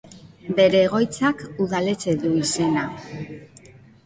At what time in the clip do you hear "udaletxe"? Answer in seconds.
1.67-2.17